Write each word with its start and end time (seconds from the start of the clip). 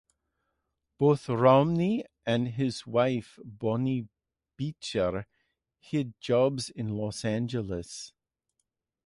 Both 0.97 1.29
Romney 1.29 2.05
and 2.25 2.47
his 2.47 2.87
wife, 2.87 3.37
Bonnie 3.45 4.07
Beecher, 4.57 5.27
had 5.91 6.19
jobs 6.19 6.71
in 6.71 6.97
Los 6.97 7.23
Angeles. 7.23 8.11